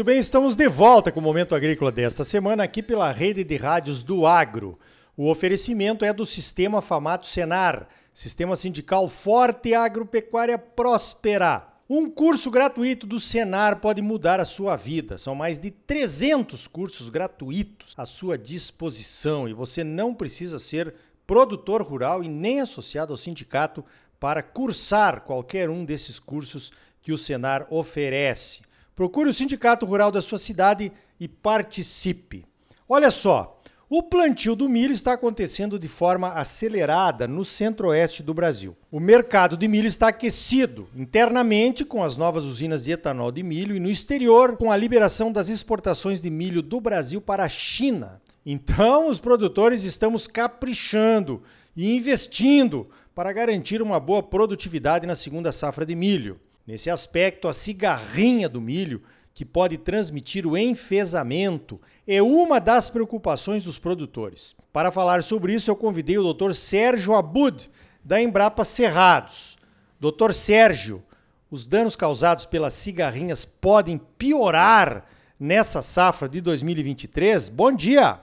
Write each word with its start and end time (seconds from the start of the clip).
Muito 0.00 0.06
bem, 0.06 0.18
estamos 0.18 0.56
de 0.56 0.66
volta 0.66 1.12
com 1.12 1.20
o 1.20 1.22
Momento 1.22 1.54
Agrícola 1.54 1.92
desta 1.92 2.24
semana 2.24 2.64
aqui 2.64 2.82
pela 2.82 3.12
rede 3.12 3.44
de 3.44 3.54
rádios 3.58 4.02
do 4.02 4.26
Agro. 4.26 4.78
O 5.14 5.28
oferecimento 5.28 6.06
é 6.06 6.10
do 6.10 6.24
Sistema 6.24 6.80
Famato 6.80 7.26
Senar, 7.26 7.86
Sistema 8.14 8.56
Sindical 8.56 9.06
Forte 9.10 9.68
e 9.68 9.74
Agropecuária 9.74 10.56
Próspera. 10.56 11.68
Um 11.86 12.08
curso 12.10 12.50
gratuito 12.50 13.06
do 13.06 13.20
Senar 13.20 13.78
pode 13.78 14.00
mudar 14.00 14.40
a 14.40 14.46
sua 14.46 14.74
vida. 14.74 15.18
São 15.18 15.34
mais 15.34 15.58
de 15.58 15.70
300 15.70 16.66
cursos 16.66 17.10
gratuitos 17.10 17.92
à 17.98 18.06
sua 18.06 18.38
disposição 18.38 19.46
e 19.46 19.52
você 19.52 19.84
não 19.84 20.14
precisa 20.14 20.58
ser 20.58 20.94
produtor 21.26 21.82
rural 21.82 22.24
e 22.24 22.28
nem 22.30 22.62
associado 22.62 23.12
ao 23.12 23.18
sindicato 23.18 23.84
para 24.18 24.42
cursar 24.42 25.20
qualquer 25.20 25.68
um 25.68 25.84
desses 25.84 26.18
cursos 26.18 26.72
que 27.02 27.12
o 27.12 27.18
Senar 27.18 27.66
oferece. 27.68 28.69
Procure 29.00 29.30
o 29.30 29.32
sindicato 29.32 29.86
rural 29.86 30.12
da 30.12 30.20
sua 30.20 30.36
cidade 30.36 30.92
e 31.18 31.26
participe. 31.26 32.44
Olha 32.86 33.10
só, 33.10 33.58
o 33.88 34.02
plantio 34.02 34.54
do 34.54 34.68
milho 34.68 34.92
está 34.92 35.14
acontecendo 35.14 35.78
de 35.78 35.88
forma 35.88 36.34
acelerada 36.34 37.26
no 37.26 37.42
centro-oeste 37.42 38.22
do 38.22 38.34
Brasil. 38.34 38.76
O 38.92 39.00
mercado 39.00 39.56
de 39.56 39.66
milho 39.66 39.86
está 39.86 40.08
aquecido 40.08 40.86
internamente 40.94 41.82
com 41.82 42.04
as 42.04 42.18
novas 42.18 42.44
usinas 42.44 42.84
de 42.84 42.92
etanol 42.92 43.32
de 43.32 43.42
milho 43.42 43.74
e 43.74 43.80
no 43.80 43.88
exterior 43.88 44.58
com 44.58 44.70
a 44.70 44.76
liberação 44.76 45.32
das 45.32 45.48
exportações 45.48 46.20
de 46.20 46.28
milho 46.28 46.60
do 46.60 46.78
Brasil 46.78 47.22
para 47.22 47.44
a 47.44 47.48
China. 47.48 48.20
Então, 48.44 49.08
os 49.08 49.18
produtores 49.18 49.84
estamos 49.84 50.26
caprichando 50.26 51.42
e 51.74 51.96
investindo 51.96 52.86
para 53.14 53.32
garantir 53.32 53.80
uma 53.80 53.98
boa 53.98 54.22
produtividade 54.22 55.06
na 55.06 55.14
segunda 55.14 55.50
safra 55.52 55.86
de 55.86 55.96
milho. 55.96 56.38
Nesse 56.70 56.88
aspecto, 56.88 57.48
a 57.48 57.52
cigarrinha 57.52 58.48
do 58.48 58.60
milho, 58.60 59.02
que 59.34 59.44
pode 59.44 59.76
transmitir 59.76 60.46
o 60.46 60.56
enfesamento, 60.56 61.80
é 62.06 62.22
uma 62.22 62.60
das 62.60 62.88
preocupações 62.88 63.64
dos 63.64 63.76
produtores. 63.76 64.54
Para 64.72 64.92
falar 64.92 65.24
sobre 65.24 65.52
isso, 65.52 65.68
eu 65.68 65.74
convidei 65.74 66.16
o 66.16 66.32
Dr. 66.32 66.52
Sérgio 66.52 67.16
Abud, 67.16 67.68
da 68.04 68.22
Embrapa 68.22 68.62
Cerrados. 68.62 69.58
Dr. 69.98 70.32
Sérgio, 70.32 71.02
os 71.50 71.66
danos 71.66 71.96
causados 71.96 72.46
pelas 72.46 72.74
cigarrinhas 72.74 73.44
podem 73.44 74.00
piorar 74.16 75.06
nessa 75.40 75.82
safra 75.82 76.28
de 76.28 76.40
2023? 76.40 77.48
Bom 77.48 77.72
dia! 77.72 78.20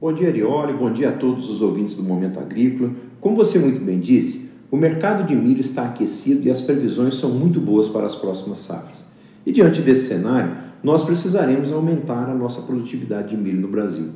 Bom 0.00 0.14
dia, 0.14 0.28
Arioli. 0.28 0.72
Bom 0.72 0.90
dia 0.90 1.10
a 1.10 1.12
todos 1.12 1.50
os 1.50 1.60
ouvintes 1.60 1.94
do 1.94 2.02
Momento 2.02 2.40
Agrícola. 2.40 2.90
Como 3.20 3.36
você 3.36 3.58
muito 3.58 3.84
bem 3.84 4.00
disse, 4.00 4.51
o 4.72 4.76
mercado 4.78 5.26
de 5.26 5.36
milho 5.36 5.60
está 5.60 5.84
aquecido 5.84 6.46
e 6.46 6.50
as 6.50 6.62
previsões 6.62 7.16
são 7.16 7.28
muito 7.28 7.60
boas 7.60 7.90
para 7.90 8.06
as 8.06 8.14
próximas 8.14 8.60
safras. 8.60 9.04
E 9.44 9.52
diante 9.52 9.82
desse 9.82 10.08
cenário, 10.08 10.56
nós 10.82 11.04
precisaremos 11.04 11.70
aumentar 11.70 12.30
a 12.30 12.34
nossa 12.34 12.62
produtividade 12.62 13.36
de 13.36 13.36
milho 13.36 13.60
no 13.60 13.68
Brasil. 13.68 14.08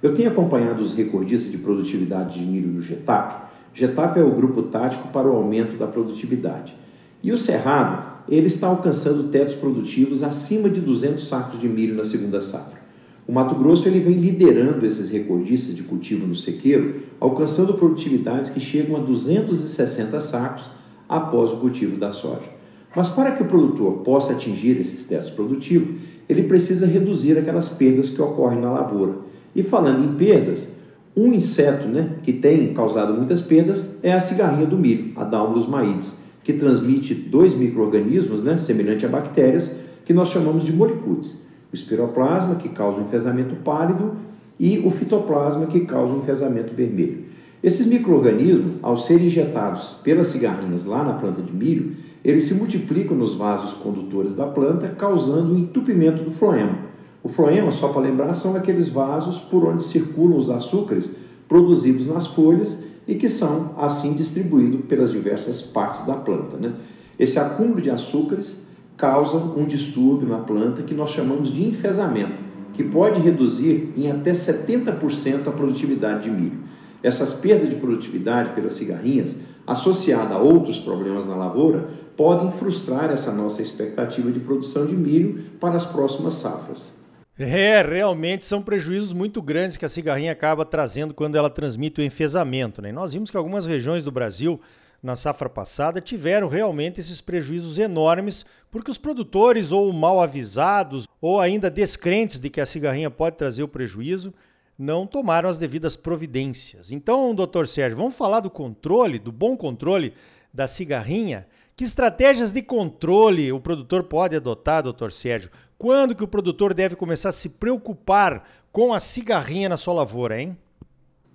Eu 0.00 0.14
tenho 0.14 0.30
acompanhado 0.30 0.80
os 0.80 0.94
recordistas 0.94 1.50
de 1.50 1.58
produtividade 1.58 2.38
de 2.38 2.46
milho 2.46 2.68
no 2.68 2.80
GETAP. 2.80 3.50
GETAP 3.74 4.20
é 4.20 4.22
o 4.22 4.30
grupo 4.30 4.62
tático 4.62 5.08
para 5.08 5.26
o 5.26 5.34
aumento 5.34 5.76
da 5.76 5.88
produtividade. 5.88 6.76
E 7.20 7.32
o 7.32 7.36
Cerrado, 7.36 8.22
ele 8.28 8.46
está 8.46 8.68
alcançando 8.68 9.30
tetos 9.30 9.56
produtivos 9.56 10.22
acima 10.22 10.70
de 10.70 10.80
200 10.80 11.26
sacos 11.26 11.60
de 11.60 11.66
milho 11.66 11.96
na 11.96 12.04
segunda 12.04 12.40
safra. 12.40 12.83
O 13.26 13.32
Mato 13.32 13.54
Grosso 13.54 13.88
ele 13.88 14.00
vem 14.00 14.16
liderando 14.16 14.84
esses 14.84 15.08
recordistas 15.08 15.74
de 15.74 15.82
cultivo 15.82 16.26
no 16.26 16.36
sequeiro, 16.36 16.96
alcançando 17.18 17.72
produtividades 17.72 18.50
que 18.50 18.60
chegam 18.60 18.96
a 18.96 19.00
260 19.00 20.20
sacos 20.20 20.66
após 21.08 21.50
o 21.50 21.56
cultivo 21.56 21.96
da 21.96 22.10
soja. 22.10 22.52
Mas 22.94 23.08
para 23.08 23.32
que 23.32 23.42
o 23.42 23.46
produtor 23.46 24.02
possa 24.04 24.34
atingir 24.34 24.78
esses 24.78 25.06
testes 25.06 25.32
produtivos, 25.32 25.96
ele 26.28 26.42
precisa 26.42 26.86
reduzir 26.86 27.38
aquelas 27.38 27.70
perdas 27.70 28.10
que 28.10 28.20
ocorrem 28.20 28.60
na 28.60 28.70
lavoura. 28.70 29.14
E 29.56 29.62
falando 29.62 30.04
em 30.04 30.16
perdas, 30.16 30.74
um 31.16 31.32
inseto 31.32 31.88
né, 31.88 32.16
que 32.22 32.32
tem 32.32 32.74
causado 32.74 33.14
muitas 33.14 33.40
perdas 33.40 33.98
é 34.02 34.12
a 34.12 34.20
cigarrinha 34.20 34.66
do 34.66 34.76
milho, 34.76 35.12
a 35.16 35.24
Daulus 35.24 35.66
maides, 35.66 36.24
que 36.42 36.52
transmite 36.52 37.14
dois 37.14 37.54
micro-organismos, 37.54 38.44
né, 38.44 38.58
semelhante 38.58 39.06
a 39.06 39.08
bactérias, 39.08 39.76
que 40.04 40.12
nós 40.12 40.28
chamamos 40.28 40.62
de 40.62 40.72
molicutes 40.72 41.53
o 41.74 41.76
espiroplasma, 41.76 42.54
que 42.54 42.68
causa 42.68 42.98
um 42.98 43.02
enfesamento 43.02 43.56
pálido, 43.56 44.16
e 44.58 44.78
o 44.78 44.90
fitoplasma, 44.92 45.66
que 45.66 45.80
causa 45.80 46.14
um 46.14 46.18
enfesamento 46.18 46.72
vermelho. 46.72 47.24
Esses 47.62 47.86
micro-organismos, 47.86 48.74
ao 48.80 48.96
serem 48.96 49.26
injetados 49.26 49.94
pelas 50.04 50.28
cigarrinhas 50.28 50.84
lá 50.84 51.02
na 51.02 51.14
planta 51.14 51.42
de 51.42 51.52
milho, 51.52 51.96
eles 52.24 52.44
se 52.44 52.54
multiplicam 52.54 53.16
nos 53.16 53.34
vasos 53.34 53.74
condutores 53.74 54.32
da 54.32 54.46
planta, 54.46 54.88
causando 54.88 55.52
o 55.52 55.54
um 55.56 55.58
entupimento 55.58 56.22
do 56.22 56.30
floema. 56.30 56.78
O 57.22 57.28
floema, 57.28 57.70
só 57.70 57.88
para 57.88 58.02
lembrar, 58.02 58.34
são 58.34 58.54
aqueles 58.54 58.88
vasos 58.88 59.40
por 59.40 59.64
onde 59.64 59.82
circulam 59.82 60.36
os 60.36 60.50
açúcares 60.50 61.16
produzidos 61.48 62.06
nas 62.06 62.28
folhas 62.28 62.84
e 63.08 63.16
que 63.16 63.28
são 63.28 63.72
assim 63.78 64.12
distribuídos 64.14 64.84
pelas 64.86 65.10
diversas 65.10 65.60
partes 65.60 66.06
da 66.06 66.14
planta. 66.14 66.56
Né? 66.56 66.72
Esse 67.18 67.38
acúmulo 67.38 67.80
de 67.80 67.90
açúcares 67.90 68.64
causa 68.96 69.36
um 69.36 69.64
distúrbio 69.64 70.28
na 70.28 70.38
planta 70.38 70.82
que 70.82 70.94
nós 70.94 71.10
chamamos 71.10 71.52
de 71.52 71.66
enfesamento, 71.66 72.34
que 72.72 72.84
pode 72.84 73.20
reduzir 73.20 73.92
em 73.96 74.10
até 74.10 74.32
70% 74.32 75.48
a 75.48 75.52
produtividade 75.52 76.24
de 76.24 76.30
milho. 76.30 76.58
Essas 77.02 77.34
perdas 77.34 77.68
de 77.68 77.76
produtividade 77.76 78.50
pelas 78.50 78.74
cigarrinhas, 78.74 79.36
associada 79.66 80.34
a 80.34 80.38
outros 80.38 80.78
problemas 80.78 81.26
na 81.26 81.36
lavoura, 81.36 81.88
podem 82.16 82.50
frustrar 82.52 83.10
essa 83.10 83.32
nossa 83.32 83.62
expectativa 83.62 84.30
de 84.30 84.40
produção 84.40 84.86
de 84.86 84.96
milho 84.96 85.42
para 85.60 85.76
as 85.76 85.84
próximas 85.84 86.34
safras. 86.34 87.04
É, 87.36 87.82
realmente 87.82 88.44
são 88.44 88.62
prejuízos 88.62 89.12
muito 89.12 89.42
grandes 89.42 89.76
que 89.76 89.84
a 89.84 89.88
cigarrinha 89.88 90.30
acaba 90.30 90.64
trazendo 90.64 91.12
quando 91.12 91.34
ela 91.34 91.50
transmite 91.50 92.00
o 92.00 92.04
enfesamento. 92.04 92.80
Né? 92.80 92.92
nós 92.92 93.12
vimos 93.12 93.30
que 93.30 93.36
algumas 93.36 93.66
regiões 93.66 94.04
do 94.04 94.12
Brasil 94.12 94.60
na 95.04 95.16
safra 95.16 95.50
passada 95.50 96.00
tiveram 96.00 96.48
realmente 96.48 96.98
esses 96.98 97.20
prejuízos 97.20 97.78
enormes, 97.78 98.42
porque 98.70 98.90
os 98.90 98.96
produtores, 98.96 99.70
ou 99.70 99.92
mal 99.92 100.18
avisados, 100.18 101.06
ou 101.20 101.38
ainda 101.38 101.68
descrentes 101.70 102.40
de 102.40 102.48
que 102.48 102.58
a 102.58 102.64
cigarrinha 102.64 103.10
pode 103.10 103.36
trazer 103.36 103.62
o 103.62 103.68
prejuízo, 103.68 104.32
não 104.78 105.06
tomaram 105.06 105.46
as 105.46 105.58
devidas 105.58 105.94
providências. 105.94 106.90
Então, 106.90 107.34
doutor 107.34 107.68
Sérgio, 107.68 107.98
vamos 107.98 108.16
falar 108.16 108.40
do 108.40 108.48
controle, 108.48 109.18
do 109.18 109.30
bom 109.30 109.58
controle 109.58 110.14
da 110.52 110.66
cigarrinha? 110.66 111.46
Que 111.76 111.84
estratégias 111.84 112.50
de 112.50 112.62
controle 112.62 113.52
o 113.52 113.60
produtor 113.60 114.04
pode 114.04 114.34
adotar, 114.34 114.82
doutor 114.82 115.12
Sérgio? 115.12 115.50
Quando 115.76 116.14
que 116.14 116.24
o 116.24 116.28
produtor 116.28 116.72
deve 116.72 116.96
começar 116.96 117.28
a 117.28 117.32
se 117.32 117.50
preocupar 117.50 118.48
com 118.72 118.94
a 118.94 118.98
cigarrinha 118.98 119.68
na 119.68 119.76
sua 119.76 119.92
lavoura, 119.92 120.40
hein? 120.40 120.56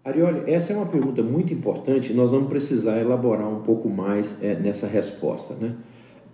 Arioli, 0.03 0.49
essa 0.49 0.71
é 0.71 0.77
uma 0.77 0.85
pergunta 0.85 1.21
muito 1.21 1.53
importante 1.53 2.11
e 2.11 2.15
nós 2.15 2.31
vamos 2.31 2.47
precisar 2.47 2.99
elaborar 2.99 3.49
um 3.49 3.61
pouco 3.61 3.89
mais 3.89 4.41
é, 4.41 4.55
nessa 4.55 4.87
resposta. 4.87 5.55
Né? 5.55 5.73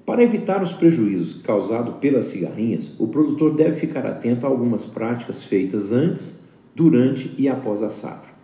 Para 0.05 0.21
evitar 0.21 0.61
os 0.61 0.71
prejuízos 0.71 1.41
causados 1.41 1.95
pelas 1.95 2.27
cigarrinhas, 2.27 2.91
o 2.99 3.07
produtor 3.07 3.55
deve 3.55 3.79
ficar 3.79 4.05
atento 4.05 4.45
a 4.45 4.49
algumas 4.49 4.85
práticas 4.85 5.43
feitas 5.43 5.91
antes, 5.91 6.45
durante 6.75 7.33
e 7.39 7.47
após 7.47 7.81
a 7.81 7.89
safra. 7.89 8.35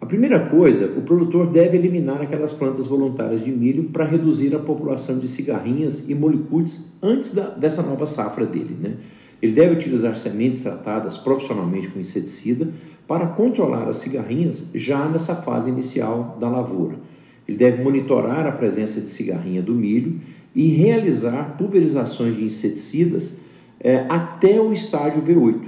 A 0.00 0.06
primeira 0.06 0.48
coisa, 0.48 0.86
o 0.96 1.02
produtor 1.02 1.48
deve 1.48 1.76
eliminar 1.76 2.22
aquelas 2.22 2.52
plantas 2.52 2.88
voluntárias 2.88 3.44
de 3.44 3.52
milho 3.52 3.84
para 3.90 4.04
reduzir 4.04 4.54
a 4.54 4.58
população 4.58 5.18
de 5.18 5.28
cigarrinhas 5.28 6.08
e 6.08 6.14
molicutes 6.14 6.92
antes 7.02 7.34
da, 7.34 7.50
dessa 7.50 7.82
nova 7.82 8.06
safra 8.06 8.46
dele. 8.46 8.76
Né? 8.80 8.94
Ele 9.42 9.52
deve 9.52 9.74
utilizar 9.74 10.16
sementes 10.16 10.62
tratadas 10.62 11.18
profissionalmente 11.18 11.88
com 11.88 12.00
inseticida 12.00 12.68
para 13.12 13.26
controlar 13.26 13.90
as 13.90 13.98
cigarrinhas 13.98 14.64
já 14.74 15.06
nessa 15.06 15.36
fase 15.36 15.68
inicial 15.68 16.38
da 16.40 16.48
lavoura. 16.48 16.96
Ele 17.46 17.58
deve 17.58 17.84
monitorar 17.84 18.46
a 18.46 18.52
presença 18.52 19.02
de 19.02 19.08
cigarrinha 19.08 19.60
do 19.60 19.74
milho 19.74 20.18
e 20.54 20.68
realizar 20.68 21.58
pulverizações 21.58 22.36
de 22.36 22.42
inseticidas 22.42 23.38
é, 23.78 24.06
até 24.08 24.58
o 24.58 24.72
estágio 24.72 25.20
V8. 25.20 25.60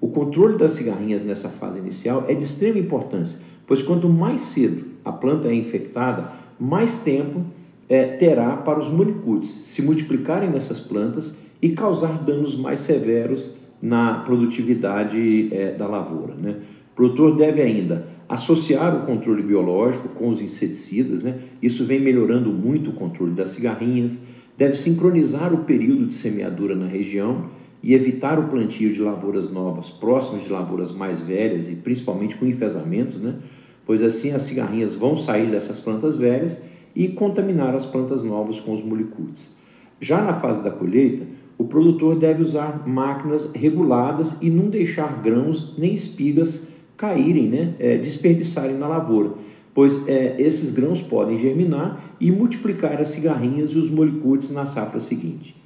O 0.00 0.06
controle 0.06 0.56
das 0.56 0.70
cigarrinhas 0.74 1.24
nessa 1.24 1.48
fase 1.48 1.80
inicial 1.80 2.26
é 2.28 2.34
de 2.34 2.44
extrema 2.44 2.78
importância, 2.78 3.40
pois 3.66 3.82
quanto 3.82 4.08
mais 4.08 4.42
cedo 4.42 4.84
a 5.04 5.10
planta 5.10 5.48
é 5.48 5.54
infectada, 5.54 6.30
mais 6.60 7.00
tempo 7.00 7.42
é, 7.88 8.04
terá 8.18 8.56
para 8.58 8.78
os 8.78 8.88
monicutes 8.88 9.50
se 9.50 9.82
multiplicarem 9.82 10.48
nessas 10.48 10.78
plantas 10.78 11.38
e 11.60 11.70
causar 11.70 12.22
danos 12.22 12.56
mais 12.56 12.78
severos 12.78 13.56
na 13.82 14.20
produtividade 14.20 15.52
é, 15.52 15.72
da 15.72 15.88
lavoura. 15.88 16.34
Né? 16.34 16.54
O 16.94 16.96
produtor 16.96 17.36
deve 17.36 17.60
ainda 17.60 18.06
associar 18.28 18.96
o 18.96 19.04
controle 19.04 19.42
biológico 19.42 20.10
com 20.10 20.28
os 20.28 20.40
inseticidas, 20.40 21.24
né? 21.24 21.40
isso 21.60 21.84
vem 21.84 21.98
melhorando 21.98 22.50
muito 22.52 22.90
o 22.90 22.92
controle 22.92 23.32
das 23.32 23.50
cigarrinhas, 23.50 24.22
deve 24.56 24.76
sincronizar 24.76 25.52
o 25.52 25.64
período 25.64 26.06
de 26.06 26.14
semeadura 26.14 26.76
na 26.76 26.86
região 26.86 27.50
e 27.82 27.94
evitar 27.94 28.38
o 28.38 28.48
plantio 28.48 28.92
de 28.92 29.00
lavouras 29.00 29.50
novas 29.50 29.90
próximas 29.90 30.44
de 30.44 30.52
lavouras 30.52 30.92
mais 30.92 31.18
velhas 31.18 31.68
e 31.68 31.74
principalmente 31.74 32.36
com 32.36 32.46
enfesamentos, 32.46 33.20
né? 33.20 33.34
pois 33.84 34.00
assim 34.00 34.30
as 34.30 34.42
cigarrinhas 34.42 34.94
vão 34.94 35.18
sair 35.18 35.50
dessas 35.50 35.80
plantas 35.80 36.16
velhas 36.16 36.62
e 36.94 37.08
contaminar 37.08 37.74
as 37.74 37.84
plantas 37.84 38.22
novas 38.22 38.60
com 38.60 38.72
os 38.72 38.84
molicutes. 38.84 39.56
Já 40.00 40.22
na 40.22 40.34
fase 40.34 40.62
da 40.62 40.70
colheita, 40.70 41.26
o 41.58 41.64
produtor 41.64 42.16
deve 42.16 42.40
usar 42.40 42.86
máquinas 42.86 43.52
reguladas 43.52 44.38
e 44.40 44.48
não 44.48 44.68
deixar 44.68 45.20
grãos 45.20 45.76
nem 45.76 45.92
espigas 45.92 46.73
caírem, 46.96 47.48
né, 47.48 47.74
é, 47.78 47.96
desperdiçarem 47.98 48.76
na 48.76 48.86
lavoura, 48.86 49.32
pois 49.74 50.06
é, 50.08 50.36
esses 50.38 50.72
grãos 50.72 51.02
podem 51.02 51.36
germinar 51.36 52.14
e 52.20 52.30
multiplicar 52.30 53.00
as 53.00 53.08
cigarrinhas 53.08 53.70
e 53.70 53.78
os 53.78 53.90
molicutes 53.90 54.50
na 54.50 54.66
safra 54.66 55.00
seguinte. 55.00 55.56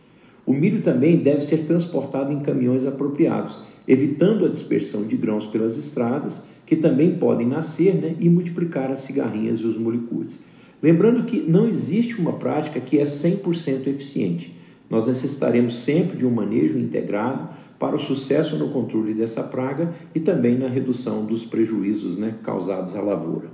O 0.46 0.52
milho 0.52 0.80
também 0.80 1.18
deve 1.18 1.40
ser 1.40 1.66
transportado 1.66 2.32
em 2.32 2.40
caminhões 2.40 2.86
apropriados, 2.86 3.62
evitando 3.86 4.46
a 4.46 4.48
dispersão 4.48 5.04
de 5.04 5.16
grãos 5.16 5.44
pelas 5.46 5.76
estradas, 5.76 6.48
que 6.64 6.76
também 6.76 7.16
podem 7.16 7.46
nascer 7.46 7.94
né, 7.94 8.14
e 8.18 8.28
multiplicar 8.28 8.90
as 8.90 9.00
cigarrinhas 9.00 9.60
e 9.60 9.66
os 9.66 9.78
molicutes. 9.78 10.44
Lembrando 10.82 11.24
que 11.24 11.40
não 11.40 11.66
existe 11.66 12.20
uma 12.20 12.34
prática 12.34 12.80
que 12.80 12.98
é 12.98 13.04
100% 13.04 13.88
eficiente. 13.88 14.54
Nós 14.88 15.06
necessitaremos 15.06 15.78
sempre 15.78 16.16
de 16.16 16.24
um 16.24 16.30
manejo 16.30 16.78
integrado 16.78 17.48
para 17.78 17.96
o 17.96 17.98
sucesso 17.98 18.56
no 18.56 18.70
controle 18.70 19.14
dessa 19.14 19.44
praga 19.44 19.94
e 20.14 20.20
também 20.20 20.58
na 20.58 20.68
redução 20.68 21.24
dos 21.24 21.44
prejuízos 21.44 22.18
né, 22.18 22.36
causados 22.42 22.96
à 22.96 23.00
lavoura. 23.00 23.50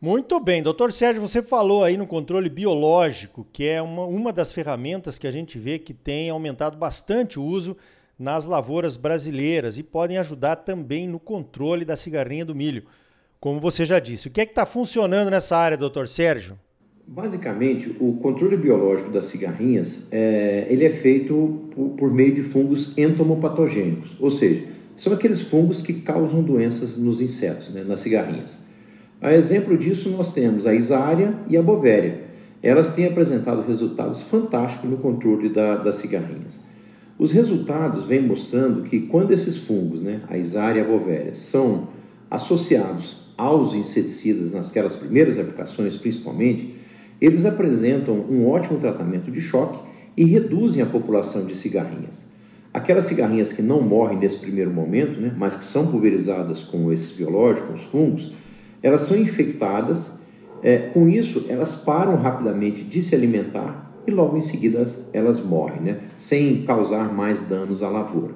Muito 0.00 0.40
bem, 0.40 0.62
doutor 0.62 0.92
Sérgio, 0.92 1.20
você 1.20 1.42
falou 1.42 1.84
aí 1.84 1.96
no 1.96 2.06
controle 2.06 2.48
biológico, 2.48 3.46
que 3.52 3.66
é 3.66 3.82
uma, 3.82 4.06
uma 4.06 4.32
das 4.32 4.50
ferramentas 4.50 5.18
que 5.18 5.26
a 5.26 5.30
gente 5.30 5.58
vê 5.58 5.78
que 5.78 5.92
tem 5.92 6.30
aumentado 6.30 6.78
bastante 6.78 7.38
o 7.38 7.44
uso 7.44 7.76
nas 8.18 8.46
lavouras 8.46 8.96
brasileiras 8.96 9.76
e 9.76 9.82
podem 9.82 10.16
ajudar 10.16 10.56
também 10.56 11.06
no 11.06 11.20
controle 11.20 11.84
da 11.84 11.96
cigarrinha 11.96 12.46
do 12.46 12.54
milho, 12.54 12.84
como 13.38 13.60
você 13.60 13.84
já 13.84 13.98
disse. 13.98 14.28
O 14.28 14.30
que 14.30 14.40
é 14.40 14.46
que 14.46 14.52
está 14.52 14.64
funcionando 14.64 15.30
nessa 15.30 15.58
área, 15.58 15.76
doutor 15.76 16.08
Sérgio? 16.08 16.58
Basicamente, 17.12 17.96
o 17.98 18.12
controle 18.22 18.56
biológico 18.56 19.10
das 19.10 19.24
cigarrinhas 19.24 20.06
é, 20.12 20.68
ele 20.70 20.84
é 20.84 20.90
feito 20.90 21.58
por, 21.74 21.88
por 21.96 22.14
meio 22.14 22.32
de 22.32 22.40
fungos 22.40 22.96
entomopatogênicos, 22.96 24.16
ou 24.20 24.30
seja, 24.30 24.66
são 24.94 25.12
aqueles 25.12 25.40
fungos 25.40 25.82
que 25.82 25.94
causam 25.94 26.40
doenças 26.40 26.96
nos 26.96 27.20
insetos, 27.20 27.70
né, 27.70 27.82
nas 27.82 28.02
cigarrinhas. 28.02 28.60
A 29.20 29.34
exemplo 29.34 29.76
disso, 29.76 30.08
nós 30.10 30.32
temos 30.32 30.68
a 30.68 30.72
isária 30.72 31.34
e 31.48 31.56
a 31.56 31.62
bovéria. 31.62 32.20
Elas 32.62 32.94
têm 32.94 33.06
apresentado 33.06 33.66
resultados 33.66 34.22
fantásticos 34.22 34.88
no 34.88 34.98
controle 34.98 35.48
da, 35.48 35.78
das 35.78 35.96
cigarrinhas. 35.96 36.60
Os 37.18 37.32
resultados 37.32 38.04
vêm 38.04 38.22
mostrando 38.22 38.82
que 38.84 39.00
quando 39.00 39.32
esses 39.32 39.56
fungos, 39.56 40.00
né, 40.00 40.20
a 40.28 40.38
isária 40.38 40.78
e 40.78 40.84
a 40.84 40.86
bovéria, 40.86 41.34
são 41.34 41.88
associados 42.30 43.16
aos 43.36 43.74
inseticidas 43.74 44.52
nasquelas 44.52 44.94
primeiras 44.94 45.40
aplicações, 45.40 45.96
principalmente, 45.96 46.78
eles 47.20 47.44
apresentam 47.44 48.14
um 48.14 48.48
ótimo 48.48 48.78
tratamento 48.78 49.30
de 49.30 49.40
choque 49.40 49.78
e 50.16 50.24
reduzem 50.24 50.82
a 50.82 50.86
população 50.86 51.44
de 51.44 51.56
cigarrinhas. 51.56 52.26
Aquelas 52.72 53.04
cigarrinhas 53.04 53.52
que 53.52 53.62
não 53.62 53.82
morrem 53.82 54.18
nesse 54.18 54.38
primeiro 54.38 54.70
momento, 54.70 55.20
né, 55.20 55.34
mas 55.36 55.54
que 55.54 55.64
são 55.64 55.88
pulverizadas 55.88 56.62
com 56.62 56.92
esses 56.92 57.12
biológicos, 57.12 57.82
os 57.82 57.86
fungos, 57.88 58.32
elas 58.82 59.02
são 59.02 59.16
infectadas. 59.16 60.18
É, 60.62 60.76
com 60.78 61.08
isso, 61.08 61.46
elas 61.48 61.74
param 61.74 62.16
rapidamente 62.16 62.82
de 62.82 63.02
se 63.02 63.14
alimentar 63.14 63.90
e 64.06 64.10
logo 64.10 64.36
em 64.36 64.40
seguida 64.40 64.86
elas 65.12 65.42
morrem, 65.44 65.80
né, 65.80 65.98
sem 66.16 66.62
causar 66.62 67.12
mais 67.12 67.40
danos 67.40 67.82
à 67.82 67.88
lavoura. 67.88 68.34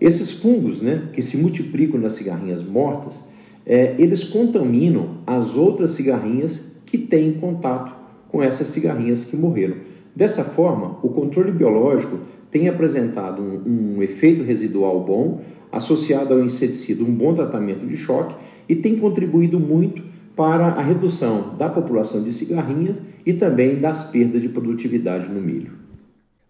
Esses 0.00 0.32
fungos, 0.32 0.80
né, 0.80 1.08
que 1.12 1.20
se 1.20 1.36
multiplicam 1.36 2.00
nas 2.00 2.12
cigarrinhas 2.14 2.62
mortas, 2.62 3.28
é, 3.66 3.96
eles 3.98 4.24
contaminam 4.24 5.18
as 5.26 5.56
outras 5.56 5.90
cigarrinhas 5.90 6.72
que 6.86 6.96
têm 6.96 7.34
contato 7.34 7.92
com 8.28 8.42
essas 8.42 8.68
cigarrinhas 8.68 9.24
que 9.24 9.36
morreram. 9.36 9.76
Dessa 10.14 10.44
forma, 10.44 10.98
o 11.02 11.10
controle 11.10 11.52
biológico 11.52 12.18
tem 12.50 12.68
apresentado 12.68 13.42
um, 13.42 13.96
um 13.96 14.02
efeito 14.02 14.42
residual 14.42 15.00
bom, 15.04 15.42
associado 15.70 16.34
ao 16.34 16.40
inseticida, 16.40 17.02
um 17.02 17.14
bom 17.14 17.34
tratamento 17.34 17.86
de 17.86 17.96
choque 17.96 18.34
e 18.68 18.76
tem 18.76 18.98
contribuído 18.98 19.60
muito 19.60 20.02
para 20.34 20.66
a 20.66 20.82
redução 20.82 21.56
da 21.56 21.68
população 21.68 22.22
de 22.22 22.32
cigarrinhas 22.32 22.96
e 23.26 23.32
também 23.32 23.80
das 23.80 24.04
perdas 24.04 24.40
de 24.40 24.48
produtividade 24.48 25.28
no 25.28 25.40
milho. 25.40 25.72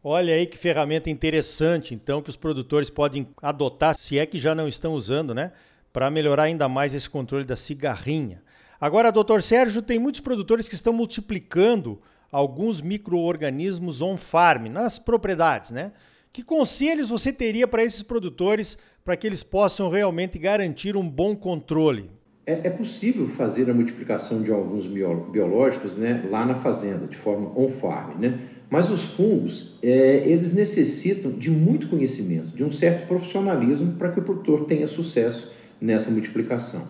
Olha 0.02 0.34
aí 0.34 0.46
que 0.46 0.56
ferramenta 0.56 1.10
interessante, 1.10 1.94
então, 1.94 2.22
que 2.22 2.30
os 2.30 2.36
produtores 2.36 2.88
podem 2.88 3.26
adotar, 3.42 3.94
se 3.94 4.18
é 4.18 4.24
que 4.24 4.38
já 4.38 4.54
não 4.54 4.68
estão 4.68 4.92
usando, 4.92 5.34
né? 5.34 5.52
Para 5.92 6.10
melhorar 6.10 6.44
ainda 6.44 6.68
mais 6.68 6.94
esse 6.94 7.10
controle 7.10 7.44
da 7.44 7.56
cigarrinha. 7.56 8.40
Agora, 8.80 9.10
doutor 9.10 9.42
Sérgio, 9.42 9.82
tem 9.82 9.98
muitos 9.98 10.20
produtores 10.20 10.68
que 10.68 10.74
estão 10.76 10.92
multiplicando 10.92 11.98
alguns 12.30 12.80
micro-organismos 12.80 14.00
on-farm, 14.00 14.68
nas 14.68 14.98
propriedades, 14.98 15.72
né? 15.72 15.92
Que 16.32 16.44
conselhos 16.44 17.08
você 17.08 17.32
teria 17.32 17.66
para 17.66 17.82
esses 17.82 18.02
produtores 18.02 18.78
para 19.04 19.16
que 19.16 19.26
eles 19.26 19.42
possam 19.42 19.88
realmente 19.88 20.38
garantir 20.38 20.96
um 20.96 21.08
bom 21.08 21.34
controle? 21.34 22.10
É, 22.46 22.68
é, 22.68 22.70
possível 22.70 23.26
fazer 23.26 23.68
a 23.68 23.74
multiplicação 23.74 24.42
de 24.42 24.52
alguns 24.52 24.86
biológicos 24.86 25.96
né, 25.96 26.24
lá 26.30 26.46
na 26.46 26.54
fazenda, 26.54 27.06
de 27.06 27.16
forma 27.16 27.50
on-farm, 27.58 28.20
né? 28.20 28.38
Mas 28.70 28.90
os 28.90 29.02
fungos, 29.02 29.76
é, 29.82 30.28
eles 30.28 30.54
necessitam 30.54 31.32
de 31.32 31.50
muito 31.50 31.88
conhecimento, 31.88 32.54
de 32.54 32.62
um 32.62 32.70
certo 32.70 33.08
profissionalismo 33.08 33.94
para 33.94 34.12
que 34.12 34.20
o 34.20 34.22
produtor 34.22 34.66
tenha 34.66 34.86
sucesso 34.86 35.52
nessa 35.80 36.10
multiplicação. 36.10 36.88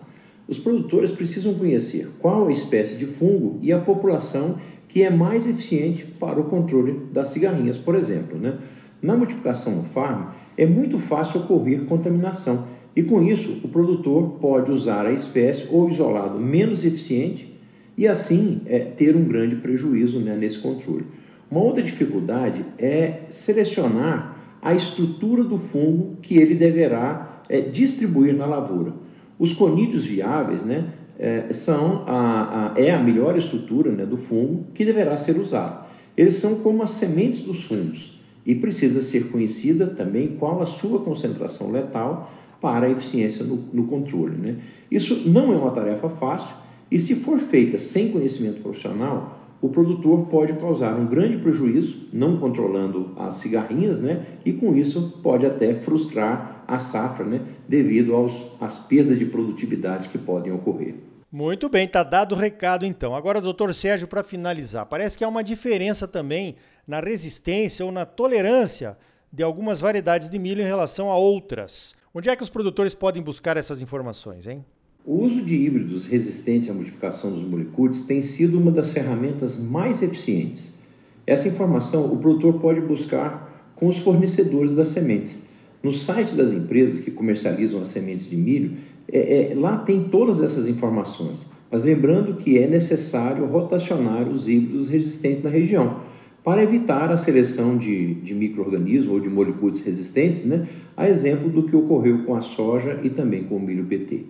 Os 0.49 0.57
produtores 0.57 1.11
precisam 1.11 1.53
conhecer 1.53 2.09
qual 2.17 2.47
a 2.47 2.51
espécie 2.51 2.95
de 2.95 3.05
fungo 3.05 3.59
e 3.61 3.71
a 3.71 3.77
população 3.77 4.57
que 4.87 5.03
é 5.03 5.09
mais 5.11 5.47
eficiente 5.47 6.03
para 6.03 6.39
o 6.39 6.45
controle 6.45 7.01
das 7.13 7.27
cigarrinhas, 7.27 7.77
por 7.77 7.93
exemplo. 7.93 8.35
Né? 8.39 8.57
Na 8.99 9.15
multiplicação 9.15 9.75
no 9.75 9.83
farm, 9.83 10.29
é 10.57 10.65
muito 10.65 10.97
fácil 10.97 11.41
ocorrer 11.41 11.85
contaminação 11.85 12.67
e, 12.95 13.03
com 13.03 13.21
isso, 13.21 13.61
o 13.63 13.67
produtor 13.67 14.39
pode 14.41 14.71
usar 14.71 15.05
a 15.05 15.11
espécie 15.11 15.67
ou 15.69 15.87
isolado 15.87 16.39
menos 16.39 16.83
eficiente 16.83 17.55
e, 17.95 18.07
assim, 18.07 18.61
é, 18.65 18.79
ter 18.79 19.15
um 19.15 19.25
grande 19.25 19.55
prejuízo 19.57 20.19
né, 20.19 20.35
nesse 20.35 20.57
controle. 20.57 21.05
Uma 21.51 21.61
outra 21.61 21.83
dificuldade 21.83 22.65
é 22.79 23.19
selecionar 23.29 24.35
a 24.63 24.73
estrutura 24.73 25.43
do 25.43 25.59
fungo 25.59 26.17
que 26.23 26.37
ele 26.37 26.55
deverá 26.55 27.43
é, 27.47 27.61
distribuir 27.61 28.35
na 28.35 28.47
lavoura. 28.47 29.08
Os 29.39 29.53
conídeos 29.53 30.05
viáveis 30.05 30.65
né, 30.65 30.89
é, 31.17 31.51
são 31.51 32.03
a, 32.05 32.73
a, 32.75 32.79
é 32.79 32.91
a 32.91 33.01
melhor 33.01 33.37
estrutura 33.37 33.89
né, 33.89 34.05
do 34.05 34.17
fungo 34.17 34.65
que 34.73 34.83
deverá 34.83 35.15
ser 35.17 35.37
usado. 35.39 35.87
Eles 36.17 36.35
são 36.35 36.55
como 36.55 36.83
as 36.83 36.91
sementes 36.91 37.39
dos 37.39 37.63
fungos 37.63 38.19
e 38.45 38.53
precisa 38.53 39.01
ser 39.01 39.31
conhecida 39.31 39.87
também 39.87 40.35
qual 40.37 40.61
a 40.61 40.65
sua 40.65 40.99
concentração 40.99 41.71
letal 41.71 42.29
para 42.59 42.87
a 42.87 42.89
eficiência 42.89 43.45
no, 43.45 43.63
no 43.71 43.85
controle. 43.85 44.35
Né? 44.35 44.57
Isso 44.91 45.29
não 45.29 45.53
é 45.53 45.55
uma 45.55 45.71
tarefa 45.71 46.09
fácil 46.09 46.53
e, 46.91 46.99
se 46.99 47.15
for 47.15 47.39
feita 47.39 47.77
sem 47.77 48.09
conhecimento 48.09 48.61
profissional, 48.61 49.39
o 49.61 49.69
produtor 49.69 50.25
pode 50.27 50.53
causar 50.53 50.97
um 50.97 51.05
grande 51.05 51.37
prejuízo, 51.37 52.07
não 52.11 52.37
controlando 52.37 53.11
as 53.17 53.35
cigarrinhas, 53.35 53.99
né? 53.99 54.25
E 54.45 54.53
com 54.53 54.73
isso 54.73 55.19
pode 55.21 55.45
até 55.45 55.73
frustrar 55.73 56.58
a 56.69 56.79
safra, 56.79 57.25
né? 57.25 57.41
Devido 57.67 58.13
aos, 58.15 58.51
às 58.61 58.77
perdas 58.77 59.17
de 59.17 59.25
produtividade 59.25 60.07
que 60.09 60.17
podem 60.17 60.51
ocorrer. 60.51 60.95
Muito 61.31 61.67
bem, 61.69 61.87
tá 61.87 62.03
dado 62.03 62.33
o 62.33 62.37
recado 62.37 62.85
então. 62.85 63.15
Agora, 63.15 63.41
doutor 63.41 63.73
Sérgio, 63.73 64.07
para 64.07 64.23
finalizar, 64.23 64.85
parece 64.85 65.17
que 65.17 65.23
há 65.23 65.27
uma 65.27 65.43
diferença 65.43 66.07
também 66.07 66.55
na 66.87 66.99
resistência 66.99 67.85
ou 67.85 67.91
na 67.91 68.05
tolerância 68.05 68.97
de 69.31 69.43
algumas 69.43 69.79
variedades 69.79 70.29
de 70.29 70.39
milho 70.39 70.61
em 70.61 70.65
relação 70.65 71.11
a 71.11 71.17
outras. 71.17 71.95
Onde 72.13 72.29
é 72.29 72.35
que 72.35 72.41
os 72.41 72.49
produtores 72.49 72.95
podem 72.95 73.21
buscar 73.21 73.57
essas 73.57 73.81
informações, 73.81 74.47
hein? 74.47 74.65
O 75.05 75.23
uso 75.23 75.41
de 75.41 75.55
híbridos 75.55 76.05
resistentes 76.05 76.69
à 76.69 76.73
multiplicação 76.73 77.31
dos 77.31 77.43
molicutes 77.43 78.03
tem 78.03 78.21
sido 78.21 78.59
uma 78.59 78.71
das 78.71 78.91
ferramentas 78.91 79.57
mais 79.57 80.01
eficientes. 80.01 80.79
Essa 81.25 81.47
informação 81.47 82.11
o 82.11 82.17
produtor 82.17 82.59
pode 82.59 82.81
buscar 82.81 83.71
com 83.75 83.87
os 83.87 83.97
fornecedores 83.97 84.71
das 84.71 84.89
sementes. 84.89 85.48
No 85.81 85.93
site 85.93 86.35
das 86.35 86.51
empresas 86.51 87.01
que 87.01 87.11
comercializam 87.11 87.81
as 87.81 87.87
sementes 87.87 88.29
de 88.29 88.35
milho, 88.35 88.73
é, 89.11 89.51
é, 89.51 89.55
lá 89.55 89.77
tem 89.77 90.05
todas 90.05 90.41
essas 90.41 90.67
informações. 90.67 91.49
Mas 91.71 91.83
lembrando 91.83 92.35
que 92.35 92.57
é 92.57 92.67
necessário 92.67 93.45
rotacionar 93.45 94.27
os 94.27 94.49
híbridos 94.49 94.89
resistentes 94.89 95.43
na 95.43 95.49
região, 95.49 96.01
para 96.43 96.63
evitar 96.63 97.11
a 97.11 97.17
seleção 97.17 97.77
de, 97.77 98.15
de 98.15 98.33
micro-organismos 98.33 99.13
ou 99.13 99.19
de 99.19 99.29
molicutes 99.29 99.83
resistentes, 99.83 100.45
né? 100.45 100.67
a 100.97 101.07
exemplo 101.07 101.49
do 101.49 101.63
que 101.63 101.75
ocorreu 101.75 102.23
com 102.23 102.35
a 102.35 102.41
soja 102.41 102.99
e 103.03 103.09
também 103.09 103.43
com 103.43 103.57
o 103.57 103.59
milho 103.59 103.83
BT. 103.83 104.23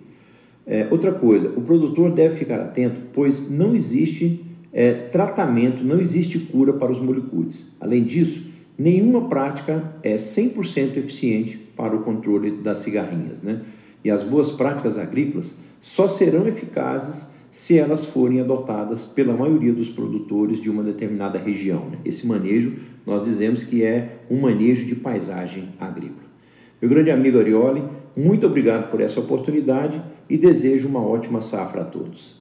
É, 0.66 0.86
outra 0.90 1.12
coisa, 1.12 1.48
o 1.48 1.62
produtor 1.62 2.12
deve 2.12 2.36
ficar 2.36 2.60
atento, 2.60 2.96
pois 3.12 3.50
não 3.50 3.74
existe 3.74 4.44
é, 4.72 4.92
tratamento, 4.92 5.82
não 5.82 6.00
existe 6.00 6.38
cura 6.38 6.72
para 6.72 6.92
os 6.92 7.00
molicutes. 7.00 7.76
Além 7.80 8.04
disso, 8.04 8.49
nenhuma 8.80 9.28
prática 9.28 9.92
é 10.02 10.14
100% 10.16 10.96
eficiente 10.96 11.58
para 11.76 11.94
o 11.94 12.02
controle 12.02 12.50
das 12.50 12.78
cigarrinhas. 12.78 13.42
Né? 13.42 13.60
E 14.02 14.10
as 14.10 14.22
boas 14.22 14.52
práticas 14.52 14.96
agrícolas 14.96 15.58
só 15.82 16.08
serão 16.08 16.48
eficazes 16.48 17.34
se 17.50 17.76
elas 17.76 18.06
forem 18.06 18.40
adotadas 18.40 19.04
pela 19.04 19.36
maioria 19.36 19.72
dos 19.74 19.90
produtores 19.90 20.62
de 20.62 20.70
uma 20.70 20.82
determinada 20.82 21.38
região. 21.38 21.90
Né? 21.90 21.98
Esse 22.06 22.26
manejo 22.26 22.76
nós 23.06 23.22
dizemos 23.22 23.64
que 23.64 23.84
é 23.84 24.20
um 24.30 24.40
manejo 24.40 24.86
de 24.86 24.94
paisagem 24.94 25.68
agrícola. 25.78 26.30
Meu 26.80 26.88
grande 26.88 27.10
amigo 27.10 27.38
Arioli, 27.38 27.82
muito 28.16 28.46
obrigado 28.46 28.90
por 28.90 29.02
essa 29.02 29.20
oportunidade 29.20 30.00
e 30.28 30.38
desejo 30.38 30.88
uma 30.88 31.06
ótima 31.06 31.42
safra 31.42 31.82
a 31.82 31.84
todos. 31.84 32.39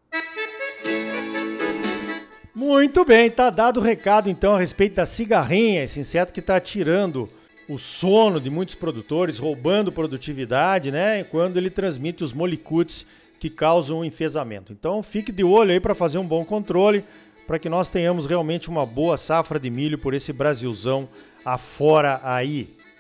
Muito 2.60 3.06
bem, 3.06 3.32
tá 3.32 3.50
dado 3.50 3.80
o 3.80 3.82
recado 3.82 4.30
então 4.30 4.54
a 4.54 4.60
respeito 4.60 4.96
da 4.96 5.06
cigarrinha, 5.06 5.82
esse 5.82 5.98
inseto 5.98 6.34
que 6.34 6.42
está 6.42 6.60
tirando 6.60 7.30
o 7.70 7.78
sono 7.78 8.38
de 8.38 8.50
muitos 8.50 8.76
produtores, 8.76 9.40
roubando 9.40 9.94
produtividade, 9.94 10.92
né? 10.92 11.24
Quando 11.24 11.56
ele 11.56 11.70
transmite 11.70 12.22
os 12.22 12.34
molicutes 12.34 13.06
que 13.40 13.50
causam 13.50 14.00
o 14.00 14.04
enfesamento. 14.04 14.74
Então 14.74 15.02
fique 15.02 15.32
de 15.32 15.42
olho 15.42 15.72
aí 15.72 15.80
para 15.80 15.96
fazer 15.96 16.18
um 16.18 16.28
bom 16.28 16.44
controle, 16.44 17.06
para 17.48 17.58
que 17.58 17.70
nós 17.70 17.88
tenhamos 17.88 18.26
realmente 18.26 18.70
uma 18.70 18.86
boa 18.86 19.16
safra 19.16 19.58
de 19.58 19.70
milho 19.70 19.98
por 19.98 20.14
esse 20.14 20.34
Brasilzão 20.34 21.08
afora 21.46 22.20
aí. 22.22 22.76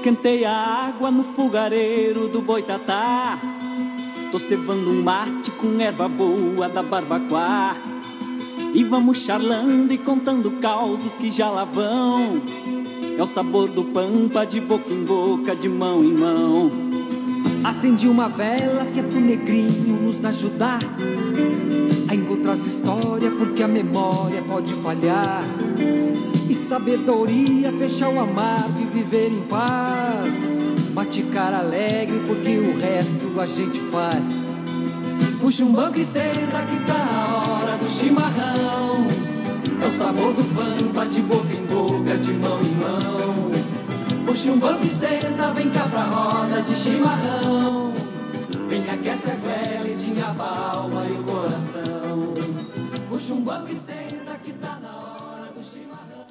Esquentei 0.00 0.46
a 0.46 0.50
água 0.50 1.10
no 1.10 1.22
fogareiro 1.22 2.26
do 2.26 2.40
boitatá. 2.40 3.38
Tô 4.32 4.38
cevando 4.38 4.88
um 4.88 5.02
mate 5.02 5.50
com 5.50 5.78
erva 5.78 6.08
boa 6.08 6.70
da 6.70 6.82
barbacoa. 6.82 7.76
E 8.72 8.82
vamos 8.82 9.18
charlando 9.18 9.92
e 9.92 9.98
contando 9.98 10.52
causos 10.52 11.12
que 11.16 11.30
já 11.30 11.50
lá 11.50 11.64
vão. 11.64 12.40
É 13.18 13.22
o 13.22 13.26
sabor 13.26 13.68
do 13.68 13.84
pampa 13.84 14.46
de 14.46 14.58
boca 14.58 14.90
em 14.90 15.04
boca, 15.04 15.54
de 15.54 15.68
mão 15.68 16.02
em 16.02 16.14
mão. 16.14 16.72
Acendi 17.62 18.08
uma 18.08 18.26
vela 18.26 18.86
que 18.86 19.00
é 19.00 19.02
pro 19.02 19.20
negrinho 19.20 20.00
nos 20.00 20.24
ajudar 20.24 20.78
a 22.50 22.54
encontrar 22.54 22.54
as 22.54 22.66
histórias, 22.66 23.34
porque 23.34 23.62
a 23.62 23.68
memória 23.68 24.42
pode 24.42 24.74
falhar. 24.74 25.44
E 26.48 26.54
sabedoria, 26.54 27.72
fechar 27.72 28.08
o 28.08 28.20
amargo 28.20 28.80
e 28.80 28.84
viver 28.86 29.32
em 29.32 29.42
paz. 29.42 30.66
Bate 30.92 31.22
cara 31.24 31.58
alegre, 31.58 32.20
porque 32.26 32.58
o 32.58 32.78
resto 32.78 33.40
a 33.40 33.46
gente 33.46 33.78
faz. 33.90 34.42
Puxa 35.40 35.64
um 35.64 35.72
banco 35.72 35.98
e 35.98 36.04
senta 36.04 36.30
que 36.32 36.86
tá 36.86 37.08
a 37.12 37.50
hora 37.50 37.76
do 37.76 37.88
chimarrão. 37.88 39.06
É 39.82 39.86
o 39.86 39.90
sabor 39.90 40.34
do 40.34 40.44
pampa 40.54 41.06
de 41.06 41.22
boca 41.22 41.54
em 41.54 41.66
boca, 41.66 42.16
de 42.18 42.32
mão 42.32 42.60
em 42.60 42.74
mão. 42.74 43.50
Puxa 44.26 44.50
um 44.50 44.58
banco 44.58 44.82
e 44.82 44.86
senta, 44.86 45.52
vem 45.52 45.70
cá 45.70 45.84
pra 45.84 46.02
roda 46.02 46.62
de 46.62 46.76
chimarrão. 46.76 47.92
Vem 48.68 48.88
aquece 48.88 49.30
a 49.30 49.34
goela 49.36 49.88
e 49.88 49.94
dinha 49.94 50.26
a 50.26 50.76
alma 50.76 51.04
e 51.06 51.12
o 51.12 51.22
Chumbando 53.30 53.68
e 53.68 53.76
senta 53.76 54.36
que 54.38 54.52
tá 54.54 54.80
na 54.80 54.96
hora 54.96 55.52
do 55.52 55.62
chimarrão. 55.62 56.26